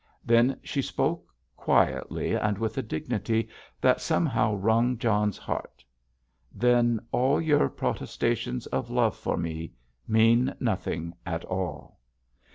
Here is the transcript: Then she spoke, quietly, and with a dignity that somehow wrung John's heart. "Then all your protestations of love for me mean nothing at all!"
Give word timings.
Then 0.25 0.59
she 0.63 0.81
spoke, 0.81 1.31
quietly, 1.55 2.33
and 2.33 2.57
with 2.57 2.75
a 2.75 2.81
dignity 2.81 3.47
that 3.81 4.01
somehow 4.01 4.55
wrung 4.55 4.97
John's 4.97 5.37
heart. 5.37 5.85
"Then 6.51 6.99
all 7.11 7.39
your 7.39 7.69
protestations 7.69 8.65
of 8.65 8.89
love 8.89 9.15
for 9.15 9.37
me 9.37 9.73
mean 10.07 10.55
nothing 10.59 11.13
at 11.23 11.45
all!" 11.45 11.99